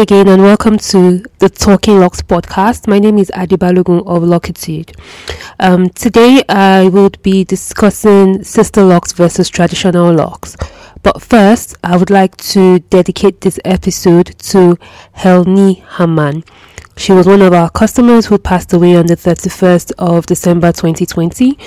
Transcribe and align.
Again 0.00 0.28
and 0.28 0.40
welcome 0.42 0.78
to 0.78 1.22
the 1.40 1.50
Talking 1.50 2.00
Locks 2.00 2.22
podcast. 2.22 2.88
My 2.88 2.98
name 2.98 3.18
is 3.18 3.30
Adi 3.34 3.58
Balogun 3.58 4.02
of 4.06 4.22
Locitude. 4.22 4.96
Um, 5.58 5.90
today 5.90 6.42
I 6.48 6.88
will 6.88 7.10
be 7.20 7.44
discussing 7.44 8.42
sister 8.42 8.82
locks 8.82 9.12
versus 9.12 9.50
traditional 9.50 10.14
locks. 10.14 10.56
But 11.02 11.20
first, 11.20 11.76
I 11.84 11.98
would 11.98 12.08
like 12.08 12.38
to 12.38 12.78
dedicate 12.78 13.42
this 13.42 13.60
episode 13.62 14.38
to 14.38 14.78
Helni 15.18 15.84
Haman. 15.98 16.44
She 16.96 17.12
was 17.12 17.26
one 17.26 17.40
of 17.40 17.52
our 17.52 17.70
customers 17.70 18.26
who 18.26 18.38
passed 18.38 18.72
away 18.72 18.96
on 18.96 19.06
the 19.06 19.16
31st 19.16 19.92
of 19.98 20.26
December 20.26 20.72
2020. 20.72 21.58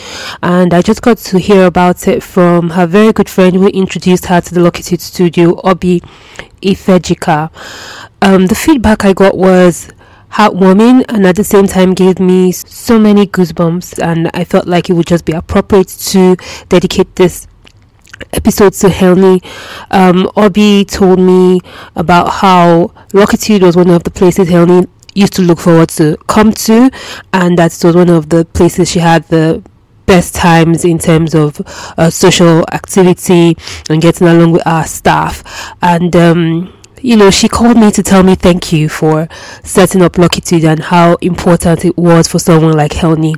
And 0.42 0.74
I 0.74 0.82
just 0.82 1.02
got 1.02 1.18
to 1.20 1.40
hear 1.40 1.66
about 1.66 2.08
it 2.08 2.22
from 2.22 2.72
her 2.72 2.86
very 2.86 3.14
good 3.14 3.30
friend 3.30 3.56
who 3.56 3.68
introduced 3.68 4.26
her 4.28 4.42
to 4.42 4.54
the 4.54 4.60
Locitude 4.60 5.02
studio, 5.02 5.60
Obi 5.64 6.02
Ifejika. 6.62 7.52
Um, 8.24 8.46
the 8.46 8.56
feedback 8.56 9.04
I 9.04 9.12
got 9.12 9.38
was 9.38 9.90
heartwarming 10.32 11.04
and 11.10 11.28
at 11.28 11.36
the 11.36 11.44
same 11.44 11.68
time 11.68 11.94
gave 11.94 12.22
me 12.22 12.54
so 12.54 12.98
many 12.98 13.28
goosebumps 13.28 14.02
and 14.02 14.32
I 14.34 14.46
felt 14.46 14.66
like 14.66 14.90
it 14.90 14.94
would 14.94 15.08
just 15.08 15.26
be 15.26 15.34
appropriate 15.34 15.90
to 15.90 16.38
dedicate 16.70 17.18
this 17.18 17.50
episode 18.32 18.72
to 18.76 18.88
Helni. 18.88 19.44
Um, 19.92 20.32
Obi 20.38 20.86
told 20.86 21.20
me 21.20 21.60
about 21.98 22.30
how 22.30 22.94
Locitude 23.12 23.62
was 23.62 23.76
one 23.76 23.90
of 23.90 24.06
the 24.06 24.12
places 24.12 24.48
Helni 24.48 24.88
used 25.14 25.34
to 25.34 25.42
look 25.42 25.60
forward 25.60 25.90
to 25.90 26.16
come 26.28 26.54
to 26.54 26.90
and 27.34 27.60
that 27.60 27.78
was 27.84 27.94
one 27.94 28.10
of 28.10 28.30
the 28.30 28.46
places 28.46 28.90
she 28.90 29.00
had 29.00 29.26
the 29.26 29.62
best 30.06 30.34
times 30.34 30.86
in 30.86 30.98
terms 30.98 31.36
of 31.36 31.60
uh, 31.98 32.10
social 32.10 32.64
activity 32.72 33.58
and 33.90 34.02
getting 34.02 34.28
along 34.28 34.54
with 34.54 34.66
our 34.66 34.86
staff. 34.86 35.44
And, 35.82 36.16
um, 36.16 36.74
you 37.04 37.18
know, 37.18 37.30
she 37.30 37.50
called 37.50 37.78
me 37.78 37.92
to 37.92 38.02
tell 38.02 38.24
me 38.24 38.34
thank 38.34 38.72
you 38.72 38.88
for 38.88 39.28
setting 39.62 40.02
up 40.02 40.18
Locitude 40.18 40.64
and 40.64 40.82
how 40.84 41.16
important 41.16 41.84
it 41.84 41.98
was 41.98 42.30
for 42.30 42.40
someone 42.40 42.78
like 42.78 42.94
Helni. 42.94 43.36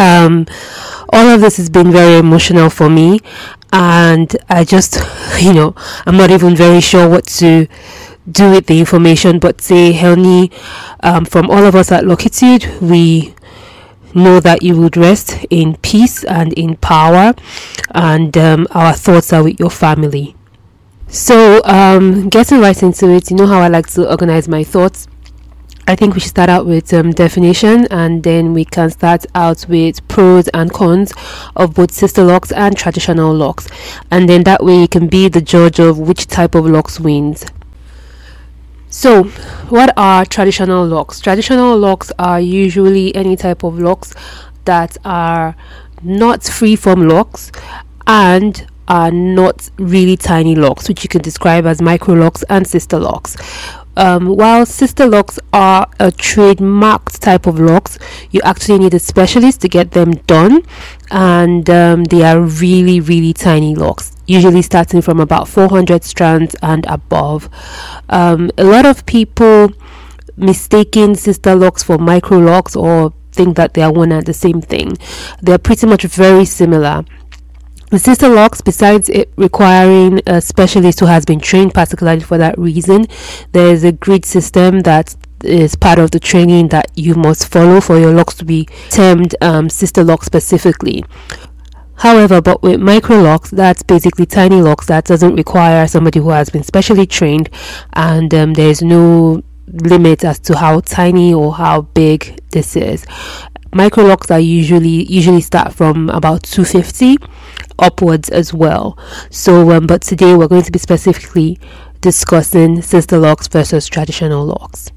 Um, 0.00 0.46
all 1.12 1.28
of 1.28 1.40
this 1.40 1.58
has 1.58 1.70
been 1.70 1.92
very 1.92 2.18
emotional 2.18 2.70
for 2.70 2.90
me, 2.90 3.20
and 3.72 4.36
I 4.48 4.64
just, 4.64 4.98
you 5.40 5.52
know, 5.52 5.76
I'm 6.06 6.16
not 6.16 6.32
even 6.32 6.56
very 6.56 6.80
sure 6.80 7.08
what 7.08 7.26
to 7.38 7.68
do 8.30 8.50
with 8.50 8.66
the 8.66 8.80
information. 8.80 9.38
But 9.38 9.60
say, 9.60 9.92
Helni, 9.92 10.52
um, 11.04 11.24
from 11.24 11.50
all 11.50 11.64
of 11.64 11.76
us 11.76 11.92
at 11.92 12.04
Locitude, 12.04 12.66
we 12.80 13.32
know 14.12 14.40
that 14.40 14.62
you 14.62 14.76
would 14.80 14.96
rest 14.96 15.46
in 15.50 15.76
peace 15.76 16.24
and 16.24 16.52
in 16.54 16.76
power, 16.78 17.32
and 17.94 18.36
um, 18.36 18.66
our 18.72 18.92
thoughts 18.92 19.32
are 19.32 19.44
with 19.44 19.60
your 19.60 19.70
family. 19.70 20.34
So, 21.12 21.60
um, 21.64 22.30
getting 22.30 22.60
right 22.60 22.82
into 22.82 23.10
it, 23.10 23.30
you 23.30 23.36
know 23.36 23.46
how 23.46 23.60
I 23.60 23.68
like 23.68 23.86
to 23.88 24.10
organize 24.10 24.48
my 24.48 24.64
thoughts. 24.64 25.06
I 25.86 25.94
think 25.94 26.14
we 26.14 26.20
should 26.20 26.30
start 26.30 26.48
out 26.48 26.64
with 26.64 26.90
um, 26.94 27.10
definition 27.10 27.86
and 27.90 28.22
then 28.22 28.54
we 28.54 28.64
can 28.64 28.88
start 28.88 29.26
out 29.34 29.66
with 29.68 30.08
pros 30.08 30.48
and 30.48 30.72
cons 30.72 31.12
of 31.54 31.74
both 31.74 31.90
sister 31.90 32.24
locks 32.24 32.50
and 32.50 32.74
traditional 32.78 33.34
locks. 33.34 33.68
And 34.10 34.26
then 34.26 34.44
that 34.44 34.64
way 34.64 34.80
you 34.80 34.88
can 34.88 35.06
be 35.06 35.28
the 35.28 35.42
judge 35.42 35.78
of 35.78 35.98
which 35.98 36.28
type 36.28 36.54
of 36.54 36.64
locks 36.64 36.98
wins. 36.98 37.44
So, 38.88 39.24
what 39.68 39.92
are 39.98 40.24
traditional 40.24 40.86
locks? 40.86 41.20
Traditional 41.20 41.76
locks 41.76 42.10
are 42.18 42.40
usually 42.40 43.14
any 43.14 43.36
type 43.36 43.64
of 43.64 43.78
locks 43.78 44.14
that 44.64 44.96
are 45.04 45.56
not 46.02 46.40
freeform 46.40 47.06
locks 47.06 47.52
and 48.06 48.66
are 48.88 49.10
not 49.10 49.70
really 49.78 50.16
tiny 50.16 50.54
locks, 50.54 50.88
which 50.88 51.02
you 51.02 51.08
can 51.08 51.22
describe 51.22 51.66
as 51.66 51.80
micro 51.80 52.14
locks 52.14 52.42
and 52.44 52.66
sister 52.66 52.98
locks. 52.98 53.36
Um, 53.96 54.36
while 54.36 54.64
sister 54.64 55.06
locks 55.06 55.38
are 55.52 55.86
a 56.00 56.10
trademarked 56.10 57.18
type 57.18 57.46
of 57.46 57.60
locks, 57.60 57.98
you 58.30 58.40
actually 58.42 58.78
need 58.78 58.94
a 58.94 58.98
specialist 58.98 59.60
to 59.62 59.68
get 59.68 59.90
them 59.90 60.12
done, 60.12 60.62
and 61.10 61.68
um, 61.68 62.04
they 62.04 62.22
are 62.22 62.40
really, 62.40 63.00
really 63.00 63.34
tiny 63.34 63.74
locks, 63.74 64.16
usually 64.26 64.62
starting 64.62 65.02
from 65.02 65.20
about 65.20 65.46
400 65.46 66.04
strands 66.04 66.56
and 66.62 66.86
above. 66.86 67.50
Um, 68.08 68.50
a 68.56 68.64
lot 68.64 68.86
of 68.86 69.04
people 69.04 69.72
mistaking 70.36 71.14
sister 71.14 71.54
locks 71.54 71.82
for 71.82 71.98
micro 71.98 72.38
locks 72.38 72.74
or 72.74 73.12
think 73.32 73.56
that 73.56 73.74
they 73.74 73.82
are 73.82 73.92
one 73.92 74.12
and 74.12 74.24
the 74.24 74.34
same 74.34 74.60
thing. 74.60 74.96
They're 75.40 75.58
pretty 75.58 75.86
much 75.86 76.04
very 76.04 76.44
similar. 76.44 77.04
The 77.92 77.98
sister 77.98 78.30
locks, 78.30 78.62
besides 78.62 79.10
it 79.10 79.30
requiring 79.36 80.22
a 80.26 80.40
specialist 80.40 81.00
who 81.00 81.04
has 81.04 81.26
been 81.26 81.40
trained 81.40 81.74
particularly 81.74 82.22
for 82.22 82.38
that 82.38 82.56
reason, 82.58 83.06
there 83.52 83.70
is 83.70 83.84
a 83.84 83.92
grid 83.92 84.24
system 84.24 84.80
that 84.80 85.14
is 85.44 85.76
part 85.76 85.98
of 85.98 86.10
the 86.10 86.18
training 86.18 86.68
that 86.68 86.90
you 86.94 87.14
must 87.14 87.48
follow 87.48 87.82
for 87.82 87.98
your 87.98 88.14
locks 88.14 88.34
to 88.36 88.46
be 88.46 88.66
termed 88.88 89.34
um, 89.42 89.68
sister 89.68 90.02
lock 90.02 90.24
specifically. 90.24 91.04
However, 91.96 92.40
but 92.40 92.62
with 92.62 92.80
micro 92.80 93.20
locks, 93.20 93.50
that's 93.50 93.82
basically 93.82 94.24
tiny 94.24 94.62
locks 94.62 94.86
that 94.86 95.04
doesn't 95.04 95.36
require 95.36 95.86
somebody 95.86 96.18
who 96.18 96.30
has 96.30 96.48
been 96.48 96.62
specially 96.62 97.04
trained, 97.04 97.50
and 97.92 98.32
um, 98.32 98.54
there's 98.54 98.80
no 98.80 99.42
limit 99.66 100.24
as 100.24 100.38
to 100.38 100.56
how 100.56 100.80
tiny 100.80 101.34
or 101.34 101.52
how 101.52 101.82
big 101.82 102.40
this 102.52 102.74
is. 102.74 103.04
Micro 103.74 104.04
locks 104.04 104.30
are 104.30 104.38
usually 104.38 105.04
usually 105.10 105.40
start 105.40 105.72
from 105.72 106.10
about 106.10 106.42
250 106.42 107.16
upwards 107.78 108.28
as 108.28 108.52
well. 108.52 108.98
So, 109.30 109.70
um, 109.70 109.86
but 109.86 110.02
today 110.02 110.34
we're 110.34 110.48
going 110.48 110.62
to 110.64 110.72
be 110.72 110.78
specifically 110.78 111.58
discussing 112.02 112.82
sister 112.82 113.16
locks 113.18 113.48
versus 113.48 113.86
traditional 113.86 114.44
locks. 114.44 114.90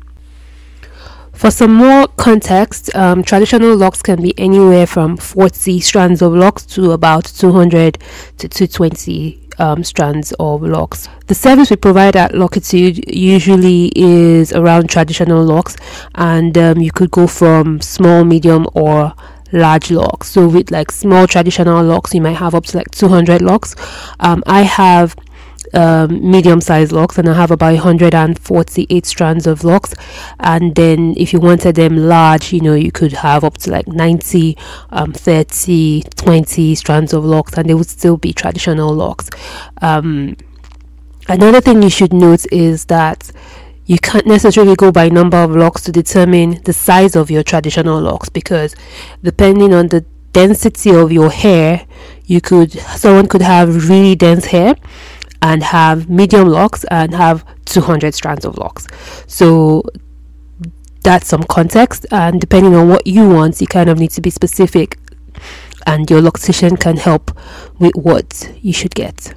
For 1.32 1.52
some 1.52 1.74
more 1.74 2.08
context, 2.18 2.94
um, 2.96 3.24
traditional 3.24 3.76
locks 3.78 4.02
can 4.02 4.22
be 4.22 4.38
anywhere 4.38 4.88
from 4.88 5.16
40 5.18 5.80
strands 5.80 6.22
of 6.22 6.34
locks 6.34 6.66
to 6.68 6.92
about 6.92 7.26
200 7.26 7.98
to 8.38 8.50
220 8.50 9.45
um, 9.60 9.84
strands 9.84 10.34
of 10.40 10.62
locks. 10.62 11.08
The 11.28 11.36
service 11.36 11.70
we 11.70 11.76
provide 11.76 12.16
at 12.16 12.36
Locitude 12.36 13.04
usually 13.12 13.92
is 13.96 14.54
around 14.54 14.90
traditional 14.90 15.44
locks, 15.44 15.76
and 16.16 16.58
um, 16.58 16.80
you 16.80 16.92
could 16.92 17.12
go 17.12 17.28
from 17.28 17.82
small, 17.82 18.24
medium, 18.24 18.68
or 18.74 19.14
large 19.52 19.92
locks. 19.92 20.30
So 20.30 20.48
with 20.48 20.72
like 20.72 20.92
small 20.92 21.28
traditional 21.28 21.84
locks, 21.84 22.14
you 22.14 22.22
might 22.22 22.34
have 22.38 22.56
up 22.56 22.66
to 22.66 22.78
like 22.78 22.92
200 22.92 23.42
locks. 23.42 23.76
Um, 24.20 24.44
I 24.46 24.62
have 24.62 25.16
um, 25.74 26.30
medium 26.32 26.62
sized 26.62 26.92
locks 26.92 27.18
and 27.18 27.28
I 27.28 27.34
have 27.34 27.52
about 27.52 27.74
148 27.74 29.06
strands 29.06 29.48
of 29.48 29.64
locks. 29.64 29.94
And 30.40 30.76
then 30.76 31.14
if 31.18 31.34
you 31.34 31.40
wanted 31.40 31.76
them 31.76 31.98
large, 31.98 32.54
you 32.54 32.62
know, 32.62 32.76
you 32.76 32.92
could 32.92 33.14
have 33.14 33.44
up 33.44 33.58
to 33.60 33.72
like 33.72 33.88
90, 33.88 34.58
um, 34.92 35.14
30, 35.14 36.04
20 36.16 36.76
strands 36.76 37.14
of 37.14 37.26
locks 37.26 37.58
and 37.58 37.70
they 37.70 37.74
would 37.74 37.90
still 37.90 38.18
be 38.18 38.34
traditional 38.34 38.94
locks. 38.94 39.30
Um, 39.82 40.38
another 41.28 41.62
thing 41.62 41.82
you 41.82 41.90
should 41.90 42.14
note 42.14 42.46
is 42.52 42.86
that 42.86 43.32
you 43.86 44.00
can't 44.00 44.26
necessarily 44.26 44.76
go 44.76 44.92
by 44.92 45.10
number 45.10 45.38
of 45.38 45.52
locks 45.56 45.84
to 45.84 45.92
determine 45.92 46.62
the 46.64 46.74
size 46.74 47.16
of 47.16 47.30
your 47.30 47.44
traditional 47.44 48.02
locks 48.02 48.30
because 48.30 48.76
depending 49.22 49.74
on 49.74 49.90
the 49.90 50.04
density 50.34 50.94
of 50.94 51.12
your 51.12 51.30
hair 51.30 51.86
you 52.26 52.42
could 52.42 52.72
someone 52.72 53.28
could 53.28 53.42
have 53.42 53.90
really 53.90 54.16
dense 54.16 54.46
hair 54.46 54.76
and 55.46 55.62
have 55.64 56.10
medium 56.10 56.48
locks 56.48 56.84
and 56.86 57.14
have 57.14 57.46
200 57.66 58.14
strands 58.14 58.46
of 58.46 58.58
locks 58.58 58.88
so 59.28 59.84
that's 61.04 61.28
some 61.28 61.44
context 61.44 62.06
and 62.12 62.42
depending 62.42 62.74
on 62.74 62.90
what 62.90 63.06
you 63.06 63.30
want 63.30 63.62
you 63.62 63.68
kind 63.68 63.90
of 63.90 64.00
need 64.00 64.12
to 64.12 64.22
be 64.22 64.32
specific 64.32 64.98
and 65.86 66.10
your 66.10 66.22
loctician 66.22 66.80
can 66.80 66.98
help 66.98 67.26
with 67.80 67.96
what 67.96 68.52
you 68.62 68.74
should 68.74 68.96
get 68.96 69.34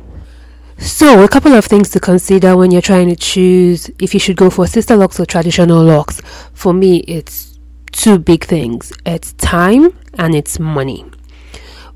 so, 0.80 1.24
a 1.24 1.28
couple 1.28 1.54
of 1.54 1.64
things 1.64 1.91
to 1.91 1.98
consider 1.98 2.56
when 2.56 2.70
you're 2.70 2.80
trying 2.80 3.08
to 3.08 3.16
choose 3.16 3.90
if 4.00 4.14
you 4.14 4.20
should 4.20 4.36
go 4.36 4.48
for 4.48 4.64
sister 4.69 4.94
locks 4.96 5.19
or 5.19 5.26
traditional 5.26 5.82
locks. 5.82 6.20
For 6.54 6.72
me, 6.72 6.99
it's 6.99 7.58
two 7.90 8.16
big 8.16 8.44
things 8.44 8.93
it's 9.04 9.32
time 9.32 9.99
and 10.14 10.37
it's 10.37 10.61
money. 10.61 11.04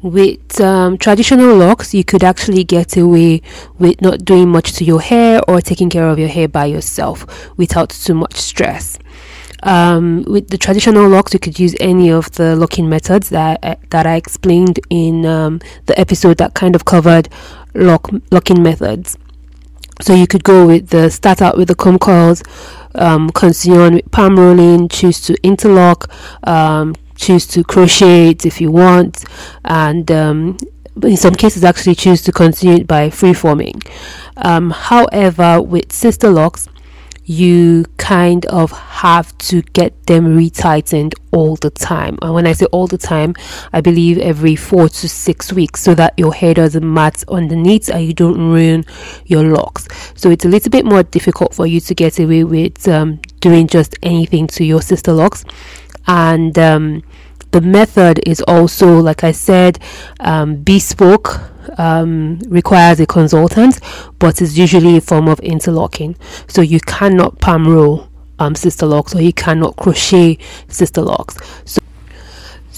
With 0.03 0.61
um, 0.61 0.99
traditional 0.99 1.57
locks, 1.57 1.95
you 1.95 2.03
could 2.03 2.25
actually 2.25 2.65
get 2.65 2.97
away 2.97 3.41
with 3.79 4.01
not 4.01 4.25
doing 4.25 4.49
much 4.49 4.73
to 4.75 4.85
your 4.85 5.01
hair 5.01 5.41
or 5.47 5.61
taking 5.61 5.89
care 5.89 6.09
of 6.09 6.19
your 6.19 6.29
hair 6.29 6.49
by 6.49 6.65
yourself 6.65 7.25
without 7.57 7.91
too 7.91 8.15
much 8.15 8.35
stress. 8.35 8.99
Um, 9.63 10.25
with 10.27 10.49
the 10.49 10.59
traditional 10.59 11.09
locks, 11.09 11.33
you 11.33 11.39
could 11.39 11.61
use 11.61 11.77
any 11.79 12.11
of 12.11 12.33
the 12.33 12.57
locking 12.57 12.89
methods 12.89 13.29
that 13.29 13.79
that 13.91 14.07
I 14.07 14.17
explained 14.17 14.81
in 14.91 15.25
um, 15.25 15.61
the 15.87 15.99
episode 15.99 16.39
that 16.39 16.55
kind 16.55 16.75
of 16.75 16.85
covered 16.85 17.29
lock 17.73 18.11
locking 18.33 18.61
methods. 18.61 19.17
So 20.01 20.15
you 20.15 20.27
could 20.27 20.43
go 20.43 20.67
with 20.67 20.89
the 20.89 21.11
start 21.11 21.41
out 21.41 21.57
with 21.57 21.69
the 21.69 21.77
comb 21.77 22.01
coils, 22.01 22.43
um, 22.97 23.31
continue 23.31 23.83
on 23.83 23.95
with 23.95 24.11
palm 24.11 24.37
rolling, 24.37 24.89
choose 24.89 25.21
to 25.23 25.37
interlock, 25.45 26.11
um, 26.45 26.97
choose 27.23 27.47
to 27.47 27.63
crochet 27.63 28.31
it 28.31 28.45
if 28.45 28.61
you 28.61 28.71
want, 28.71 29.25
and 29.65 30.11
um, 30.11 30.57
in 31.03 31.17
some 31.17 31.35
cases 31.35 31.65
actually 31.65 31.95
choose 31.95 32.21
to 32.23 32.33
continue 32.33 32.77
it 32.81 32.87
by 32.87 33.11
free 33.11 33.33
forming. 33.33 33.81
Um, 34.37 34.71
however, 34.71 35.63
with 35.63 35.93
sister 35.93 36.31
locks, 36.31 36.69
you 37.25 37.85
kind 37.99 38.45
of 38.47 38.73
have 38.73 39.37
to 39.39 39.63
get 39.63 40.07
them 40.07 40.37
retightened 40.37 41.15
all 41.31 41.57
the 41.57 41.71
time. 41.71 42.19
And 42.21 42.35
when 42.35 42.47
I 42.47 42.53
say 42.53 42.67
all 42.67 42.87
the 42.89 42.99
time, 42.99 43.35
I 43.73 43.81
believe 43.81 44.19
every 44.19 44.57
four 44.57 44.89
to 44.89 45.09
six 45.09 45.53
weeks 45.53 45.81
so 45.81 45.95
that 45.95 46.15
your 46.19 46.35
hair 46.35 46.55
doesn't 46.55 46.85
mat 46.85 47.23
underneath 47.29 47.89
and 47.89 48.05
you 48.05 48.13
don't 48.13 48.39
ruin 48.39 48.85
your 49.27 49.45
locks. 49.45 49.87
So 50.15 50.31
it's 50.31 50.45
a 50.45 50.49
little 50.49 50.71
bit 50.71 50.85
more 50.85 51.05
difficult 51.05 51.55
for 51.55 51.67
you 51.67 51.81
to 51.81 51.95
get 51.95 52.19
away 52.19 52.45
with 52.45 52.89
um, 52.89 53.21
doing 53.41 53.67
just 53.69 53.97
anything 54.03 54.47
to 54.49 54.65
your 54.65 54.83
sister 54.83 55.13
locks. 55.13 55.45
And 56.07 56.59
um, 56.59 57.03
the 57.53 57.61
method 57.61 58.21
is 58.27 58.41
also, 58.43 58.99
like 58.99 59.25
I 59.25 59.33
said, 59.33 59.79
um, 60.21 60.57
bespoke, 60.57 61.41
um, 61.79 62.39
requires 62.49 63.01
a 63.01 63.07
consultant, 63.07 63.81
but 64.19 64.43
is 64.43 64.59
usually 64.59 64.97
a 64.97 65.01
form 65.01 65.29
of 65.29 65.39
interlocking. 65.41 66.17
So 66.49 66.61
you 66.63 66.81
cannot 66.81 67.41
palm 67.41 67.69
roll 67.69 68.09
um, 68.39 68.55
sister 68.55 68.87
locks 68.87 69.15
or 69.15 69.21
you 69.23 69.33
cannot 69.33 69.77
crochet 69.77 70.39
sister 70.69 71.03
locks. 71.03 71.37
So 71.65 71.81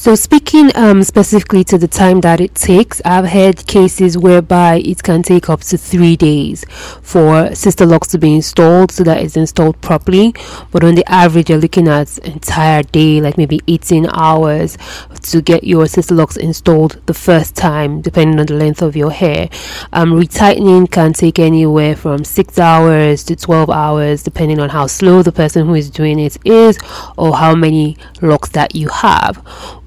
so, 0.04 0.14
speaking 0.14 0.70
um, 0.74 1.02
specifically 1.02 1.64
to 1.64 1.78
the 1.78 1.88
time 1.88 2.20
that 2.20 2.38
it 2.38 2.54
takes, 2.54 3.00
I've 3.06 3.24
had 3.24 3.66
cases 3.66 4.18
whereby 4.18 4.82
it 4.84 5.02
can 5.02 5.22
take 5.22 5.48
up 5.48 5.60
to 5.62 5.78
three 5.78 6.14
days 6.14 6.62
for 7.00 7.54
sister 7.54 7.86
locks 7.86 8.08
to 8.08 8.18
be 8.18 8.34
installed 8.34 8.92
so 8.92 9.02
that 9.04 9.22
it's 9.22 9.34
installed 9.34 9.80
properly. 9.80 10.34
But 10.72 10.84
on 10.84 10.94
the 10.94 11.10
average, 11.10 11.48
you're 11.48 11.58
looking 11.58 11.88
at 11.88 12.18
entire 12.18 12.82
day, 12.82 13.22
like 13.22 13.38
maybe 13.38 13.60
18 13.66 14.06
hours, 14.10 14.76
to 15.22 15.40
get 15.40 15.64
your 15.64 15.86
sister 15.86 16.14
locks 16.14 16.36
installed 16.36 17.00
the 17.06 17.14
first 17.14 17.56
time, 17.56 18.02
depending 18.02 18.38
on 18.38 18.44
the 18.44 18.56
length 18.56 18.82
of 18.82 18.94
your 18.94 19.10
hair. 19.10 19.48
Um, 19.94 20.12
retightening 20.12 20.90
can 20.90 21.14
take 21.14 21.38
anywhere 21.38 21.96
from 21.96 22.24
six 22.24 22.58
hours 22.58 23.24
to 23.24 23.36
12 23.36 23.70
hours, 23.70 24.22
depending 24.22 24.60
on 24.60 24.68
how 24.68 24.86
slow 24.86 25.22
the 25.22 25.32
person 25.32 25.66
who 25.66 25.72
is 25.72 25.88
doing 25.88 26.18
it 26.18 26.36
is 26.44 26.78
or 27.16 27.38
how 27.38 27.54
many 27.54 27.96
locks 28.20 28.50
that 28.50 28.74
you 28.74 28.90
have 28.90 29.42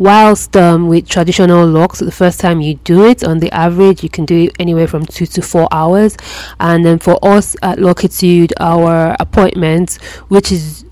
whilst 0.07 0.56
um, 0.56 0.88
with 0.88 1.06
traditional 1.06 1.68
locks 1.68 2.00
the 2.00 2.09
first 2.09 2.39
time 2.39 2.62
you 2.62 2.75
do 2.86 3.06
it 3.06 3.25
on 3.25 3.39
the 3.39 3.51
average 3.51 4.04
you 4.04 4.07
can 4.07 4.24
do 4.24 4.45
it 4.45 4.56
anywhere 4.57 4.88
from 4.88 5.06
two 5.06 5.25
to 5.25 5.42
four 5.42 5.68
hours. 5.69 6.15
And 6.62 6.86
then 6.86 6.98
for 6.98 7.19
us 7.21 7.57
at 7.62 7.77
Locitude 7.77 8.54
our 8.56 9.18
appointment 9.19 9.95
which 10.30 10.50
is 10.50 10.86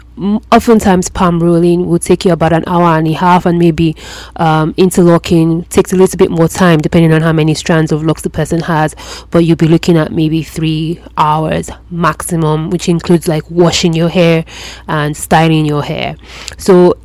oftentimes 0.52 1.08
palm 1.08 1.42
rolling 1.42 1.88
will 1.88 2.00
take 2.00 2.26
you 2.26 2.34
about 2.34 2.52
an 2.52 2.66
hour 2.68 2.98
and 2.98 3.08
a 3.08 3.14
half 3.14 3.46
and 3.46 3.58
maybe 3.58 3.96
um, 4.36 4.74
interlocking 4.76 5.64
takes 5.66 5.94
a 5.94 5.96
little 5.96 6.18
bit 6.18 6.30
more 6.30 6.50
time 6.50 6.80
depending 6.80 7.14
on 7.14 7.22
how 7.22 7.32
many 7.32 7.54
strands 7.54 7.94
of 7.94 8.04
locks 8.04 8.22
the 8.22 8.30
person 8.30 8.60
has. 8.60 8.96
But 9.32 9.46
you'll 9.46 9.56
be 9.56 9.70
looking 9.70 9.96
at 9.96 10.12
maybe 10.12 10.44
three 10.44 11.02
hours 11.16 11.70
maximum 11.90 12.70
which 12.70 12.90
includes 12.90 13.30
like 13.30 13.50
washing 13.50 13.94
your 13.94 14.10
hair 14.10 14.44
and 14.90 15.16
styling 15.16 15.66
your 15.66 15.84
hair. 15.84 16.18
So 16.58 17.00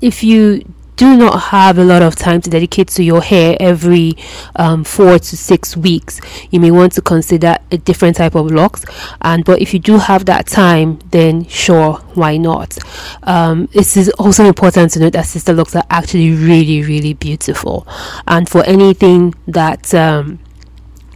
if 0.00 0.22
you 0.22 0.62
do 1.02 1.16
not 1.16 1.40
have 1.40 1.78
a 1.78 1.84
lot 1.84 2.00
of 2.00 2.14
time 2.14 2.40
to 2.40 2.48
dedicate 2.48 2.86
to 2.86 3.02
your 3.02 3.20
hair 3.20 3.56
every 3.58 4.12
um, 4.54 4.84
four 4.84 5.18
to 5.18 5.36
six 5.36 5.76
weeks, 5.76 6.20
you 6.52 6.60
may 6.60 6.70
want 6.70 6.92
to 6.92 7.02
consider 7.02 7.56
a 7.72 7.78
different 7.78 8.14
type 8.14 8.36
of 8.36 8.52
locks. 8.52 8.84
And 9.20 9.44
but 9.44 9.60
if 9.60 9.74
you 9.74 9.80
do 9.80 9.98
have 9.98 10.26
that 10.26 10.46
time, 10.46 11.00
then 11.10 11.44
sure, 11.46 11.94
why 12.14 12.36
not? 12.36 12.78
Um, 13.24 13.68
it 13.72 13.96
is 13.96 14.10
also 14.10 14.44
important 14.44 14.92
to 14.92 15.00
note 15.00 15.14
that 15.14 15.26
sister 15.26 15.52
locks 15.52 15.74
are 15.74 15.84
actually 15.90 16.36
really, 16.36 16.84
really 16.84 17.14
beautiful. 17.14 17.84
And 18.28 18.48
for 18.48 18.62
anything 18.62 19.34
that 19.48 19.92
um, 19.94 20.38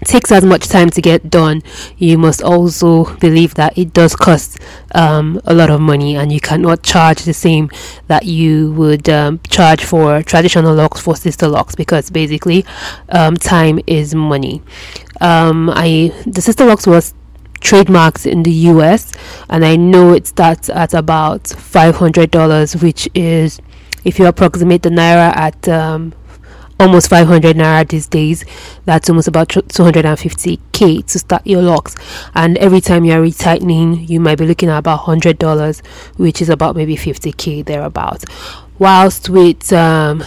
takes 0.07 0.33
as 0.33 0.45
much 0.45 0.69
time 0.69 0.91
to 0.91 1.03
get 1.03 1.29
done, 1.29 1.63
you 1.99 2.17
must 2.17 2.43
also 2.43 3.17
believe 3.17 3.55
that 3.55 3.77
it 3.77 3.93
does 3.93 4.17
cost 4.17 4.59
um, 4.95 5.41
a 5.45 5.53
lot 5.53 5.69
of 5.69 5.81
money 5.81 6.17
and 6.17 6.33
you 6.33 6.41
cannot 6.41 6.83
charge 6.83 7.25
the 7.25 7.35
same 7.35 7.71
that 8.07 8.25
you 8.25 8.73
would 8.73 9.09
um, 9.09 9.41
charge 9.49 9.85
for 9.85 10.23
traditional 10.23 10.75
locks 10.75 11.01
for 11.01 11.17
sister 11.17 11.49
locks 11.49 11.75
because 11.75 12.11
basically 12.11 12.65
um, 13.11 13.37
time 13.37 13.81
is 13.87 14.15
money. 14.15 14.63
Um, 15.21 15.71
I 15.71 16.13
the 16.27 16.41
sister 16.41 16.65
locks 16.65 16.87
was 16.87 17.15
trademarked 17.61 18.31
in 18.31 18.43
the 18.43 18.53
US 18.71 19.13
and 19.49 19.65
I 19.65 19.77
know 19.77 20.13
it 20.13 20.27
starts 20.27 20.69
at 20.69 20.95
about 20.95 21.45
$500 21.45 22.83
which 22.83 23.09
is 23.15 23.61
if 24.05 24.19
you 24.19 24.27
approximate 24.27 24.83
the 24.83 24.91
naira 24.91 25.35
at 25.37 25.69
um, 25.69 26.13
almost 26.79 27.09
500 27.09 27.57
naira 27.57 27.89
these 27.89 28.07
days. 28.07 28.45
That's 28.85 29.09
almost 29.09 29.29
about 29.29 29.49
250k 29.49 31.07
to 31.07 31.19
start 31.19 31.47
your 31.47 31.63
locks. 31.63 31.97
And 32.35 32.59
every 32.59 32.81
time 32.81 33.05
you're 33.05 33.23
retightening 33.23 34.09
you 34.09 34.21
might 34.21 34.39
be 34.39 34.47
looking 34.47 34.69
at 34.69 34.79
about 34.79 35.01
$100 35.01 35.87
which 36.17 36.43
is 36.43 36.49
about 36.49 36.77
maybe 36.77 36.97
50k 36.97 37.65
thereabouts. 37.65 38.25
Whilst 38.79 39.31
with 39.31 39.73
um, 39.73 40.23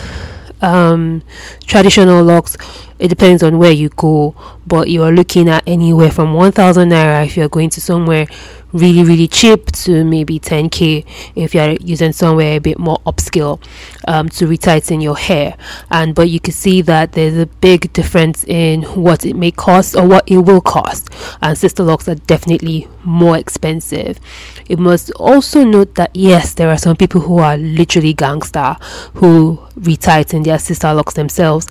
um, 0.62 1.24
traditional 1.66 2.24
locks 2.24 2.58
it 3.00 3.08
depends 3.08 3.42
on 3.42 3.58
where 3.58 3.72
you 3.72 3.90
go 3.90 4.36
but 4.68 4.90
you 4.90 5.04
are 5.04 5.12
looking 5.12 5.50
at 5.50 5.64
anywhere 5.66 6.12
from 6.12 6.34
1000 6.34 6.90
naira 6.90 7.26
if 7.26 7.36
you're 7.36 7.50
going 7.50 7.70
to 7.70 7.82
somewhere 7.82 8.28
really 8.72 9.04
really 9.04 9.28
cheap 9.28 9.72
to 9.72 10.04
maybe 10.04 10.40
10k 10.40 11.06
if 11.36 11.56
you're 11.56 11.72
using 11.82 12.12
somewhere 12.12 12.58
a 12.58 12.60
bit 12.60 12.78
more 12.78 13.00
upscale 13.06 13.62
um, 14.08 14.30
to 14.30 14.46
retighten 14.46 15.02
your 15.02 15.18
hair. 15.18 15.56
And 15.90 16.14
but 16.14 16.30
you 16.30 16.40
can 16.40 16.54
see 16.54 16.82
that 16.84 17.14
there's 17.14 17.38
a 17.38 17.46
big 17.46 17.92
difference 17.94 18.44
in 18.46 18.84
what 18.84 19.26
it 19.26 19.36
may 19.36 19.52
cost 19.52 19.96
or 19.96 20.08
what 20.08 20.30
it 20.30 20.38
will 20.38 20.62
cost. 20.62 21.10
And 21.42 21.58
sister 21.58 21.84
locks 21.84 22.08
are 22.08 22.16
definitely 22.16 22.88
more 23.04 23.38
expensive. 23.38 24.20
You 24.68 24.78
must 24.78 25.12
also 25.12 25.64
note 25.64 25.96
that 25.96 26.12
yes 26.14 26.54
there 26.54 26.70
are 26.70 26.78
some 26.78 26.96
people 26.96 27.22
who 27.22 27.40
are 27.40 27.58
literally 27.58 28.14
gangster 28.14 28.76
who 29.16 29.60
retighten 29.80 30.44
their 30.44 30.60
sister 30.60 30.94
locks 30.94 31.14
themselves 31.14 31.68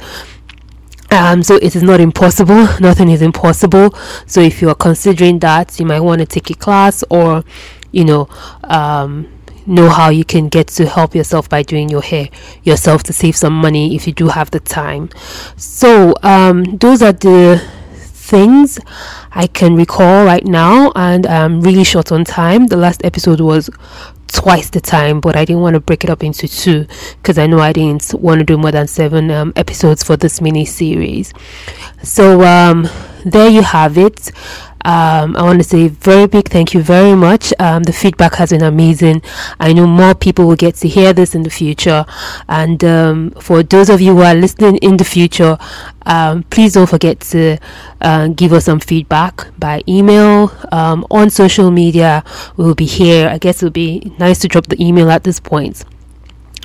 um, 1.11 1.43
so 1.43 1.57
it 1.57 1.75
is 1.75 1.83
not 1.83 2.01
impossible. 2.01 2.55
Nothing 2.81 3.11
is 3.11 3.23
impossible. 3.23 3.95
So 4.27 4.41
if 4.41 4.61
you 4.61 4.69
are 4.69 4.75
considering 4.75 5.39
that, 5.41 5.79
you 5.79 5.87
might 5.87 6.01
want 6.01 6.21
to 6.21 6.27
take 6.27 6.51
a 6.51 6.55
class 6.55 7.03
or, 7.11 7.45
you 7.93 8.05
know, 8.05 8.29
um, 8.65 9.29
know 9.67 9.89
how 9.89 10.09
you 10.09 10.25
can 10.25 10.49
get 10.49 10.67
to 10.69 10.87
help 10.87 11.15
yourself 11.15 11.49
by 11.49 11.63
doing 11.63 11.91
your 11.91 12.01
hair 12.01 12.29
yourself 12.63 13.03
to 13.03 13.13
save 13.13 13.37
some 13.37 13.53
money 13.53 13.95
if 13.95 14.07
you 14.07 14.13
do 14.13 14.29
have 14.29 14.51
the 14.51 14.61
time. 14.61 15.11
So 15.57 16.15
um, 16.23 16.65
those 16.79 17.03
are 17.03 17.13
the 17.13 17.63
things 18.29 18.79
I 19.33 19.47
can 19.47 19.77
recall 19.77 20.25
right 20.25 20.45
now, 20.45 20.93
and 20.95 21.27
I'm 21.27 21.61
really 21.61 21.85
short 21.85 22.13
on 22.13 22.25
time. 22.25 22.67
The 22.67 22.77
last 22.77 23.05
episode 23.05 23.41
was 23.41 23.71
twice 24.29 24.71
the 24.71 24.81
time, 24.81 25.21
but 25.21 25.37
I 25.37 25.45
didn't 25.45 25.62
want 25.62 25.75
to 25.75 25.81
break 25.81 26.05
it 26.05 26.11
up 26.11 26.23
into 26.23 26.47
two 26.49 26.87
because 27.21 27.38
I 27.38 27.47
know 27.47 27.59
I 27.59 27.73
didn't 27.73 28.14
want 28.14 28.38
to 28.38 28.45
do 28.45 28.57
more 28.57 28.71
than 28.71 28.87
seven 28.87 29.31
um, 29.31 29.52
episodes 29.57 30.02
for 30.02 30.17
this 30.17 30.41
mini 30.41 30.64
series. 30.64 31.33
So, 32.02 32.43
um, 32.43 32.88
there 33.25 33.49
you 33.49 33.62
have 33.62 33.99
it. 33.99 34.31
Um, 34.85 35.37
I 35.37 35.42
want 35.42 35.58
to 35.58 35.64
say 35.64 35.88
very 35.88 36.26
big 36.26 36.49
thank 36.49 36.73
you 36.73 36.82
very 36.82 37.14
much. 37.14 37.52
Um, 37.58 37.82
the 37.82 37.92
feedback 37.92 38.35
has 38.35 38.50
been 38.50 38.62
amazing. 38.62 39.23
I 39.58 39.73
know 39.73 39.87
more 39.87 40.14
people 40.14 40.47
will 40.47 40.56
get 40.56 40.76
to 40.76 40.88
hear 40.88 41.12
this 41.12 41.35
in 41.35 41.42
the 41.42 41.50
future. 41.50 42.06
And 42.49 42.82
um, 42.85 43.30
for 43.32 43.62
those 43.62 43.90
of 43.90 44.00
you 44.00 44.14
who 44.14 44.23
are 44.23 44.35
listening 44.35 44.76
in 44.78 44.97
the 44.97 45.04
future, 45.04 45.58
um, 46.06 46.44
please 46.44 46.75
don't 46.75 46.88
forget 46.88 47.20
to 47.20 47.58
uh, 48.00 48.28
give 48.28 48.52
us 48.52 48.64
some 48.66 48.80
feedback 48.80 49.49
by 49.58 49.82
email 49.88 50.52
um, 50.73 51.06
on 51.11 51.30
social 51.30 51.70
media. 51.70 52.25
We'll 52.56 52.75
be 52.75 52.87
here. 52.87 53.28
I 53.28 53.38
guess 53.38 53.62
it 53.62 53.66
would 53.66 53.73
be 53.73 54.12
nice 54.18 54.38
to 54.40 54.49
drop 54.49 54.66
the 54.66 54.82
email 54.82 55.11
at 55.11 55.25
this 55.25 55.40
point. 55.40 55.85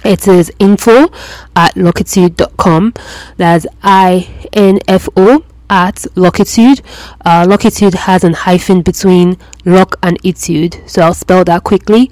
It 0.05 0.27
is 0.27 0.51
info 0.59 1.07
at 1.55 1.77
loc-itude.com. 1.77 2.93
That's 3.37 3.65
I 3.81 4.47
N 4.51 4.79
F 4.87 5.07
O 5.15 5.43
at 5.69 6.05
Locitude. 6.15 6.81
Uh, 7.25 7.45
Locitude 7.47 7.93
has 7.93 8.23
an 8.23 8.33
hyphen 8.33 8.81
between 8.81 9.37
lock 9.65 9.95
and 10.03 10.21
etude, 10.23 10.81
so 10.89 11.01
I'll 11.01 11.13
spell 11.13 11.43
that 11.45 11.63
quickly. 11.63 12.11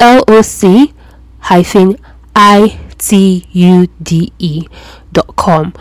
L 0.00 0.24
O 0.28 0.42
C 0.42 0.92
hyphen 1.40 1.96
I 2.34 2.80
T 2.98 3.46
U 3.52 3.88
D 4.02 4.32
E 4.38 4.66
dot 5.12 5.36
com. 5.36 5.74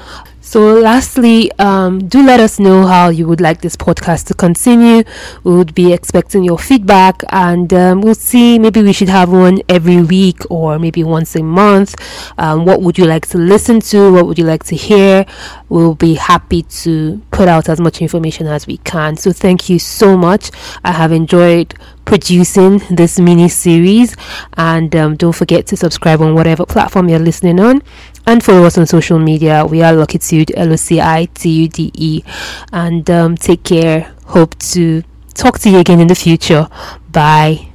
So, 0.43 0.73
lastly, 0.73 1.51
um, 1.59 2.07
do 2.07 2.25
let 2.25 2.39
us 2.39 2.57
know 2.57 2.87
how 2.87 3.09
you 3.09 3.27
would 3.27 3.39
like 3.39 3.61
this 3.61 3.75
podcast 3.75 4.25
to 4.25 4.33
continue. 4.33 5.03
We 5.43 5.55
would 5.55 5.75
be 5.75 5.93
expecting 5.93 6.43
your 6.43 6.57
feedback, 6.57 7.21
and 7.29 7.71
um, 7.71 8.01
we'll 8.01 8.15
see. 8.15 8.57
Maybe 8.57 8.81
we 8.81 8.91
should 8.91 9.07
have 9.07 9.31
one 9.31 9.61
every 9.69 10.01
week 10.01 10.39
or 10.49 10.79
maybe 10.79 11.03
once 11.03 11.35
a 11.35 11.43
month. 11.43 11.93
Um, 12.39 12.65
what 12.65 12.81
would 12.81 12.97
you 12.97 13.05
like 13.05 13.27
to 13.27 13.37
listen 13.37 13.81
to? 13.81 14.11
What 14.11 14.25
would 14.25 14.39
you 14.39 14.45
like 14.45 14.63
to 14.65 14.75
hear? 14.75 15.27
We'll 15.69 15.93
be 15.93 16.15
happy 16.15 16.63
to 16.63 17.21
put 17.29 17.47
out 17.47 17.69
as 17.69 17.79
much 17.79 18.01
information 18.01 18.47
as 18.47 18.65
we 18.65 18.77
can. 18.77 19.17
So, 19.17 19.31
thank 19.31 19.69
you 19.69 19.77
so 19.77 20.17
much. 20.17 20.49
I 20.83 20.91
have 20.91 21.11
enjoyed 21.11 21.75
producing 22.05 22.81
this 22.89 23.19
mini 23.19 23.47
series, 23.47 24.15
and 24.57 24.93
um, 24.95 25.15
don't 25.15 25.35
forget 25.35 25.67
to 25.67 25.77
subscribe 25.77 26.19
on 26.19 26.33
whatever 26.33 26.65
platform 26.65 27.09
you're 27.09 27.19
listening 27.19 27.59
on 27.59 27.83
and 28.25 28.43
follow 28.43 28.65
us 28.65 28.77
on 28.77 28.85
social 28.85 29.19
media. 29.19 29.65
We 29.65 29.81
are 29.81 29.93
Locitude, 29.93 30.51
L 30.55 30.73
O 30.73 30.75
C 30.75 30.99
I 31.01 31.25
T 31.33 31.49
U 31.63 31.67
D 31.67 31.91
E. 31.93 32.23
And 32.71 33.09
um, 33.09 33.35
take 33.35 33.63
care. 33.63 34.13
Hope 34.25 34.57
to 34.73 35.03
talk 35.33 35.59
to 35.59 35.69
you 35.69 35.79
again 35.79 35.99
in 35.99 36.07
the 36.07 36.15
future. 36.15 36.67
Bye. 37.11 37.67